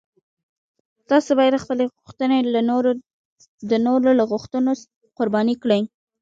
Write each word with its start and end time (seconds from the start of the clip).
تاسو 1.09 1.29
باید 1.39 1.61
خپلې 1.63 1.83
غوښتنې 1.93 2.37
د 3.71 3.73
نورو 3.85 4.09
له 4.19 4.23
غوښتنو 4.31 4.71
قرباني 5.17 5.55
کړئ. 5.63 5.81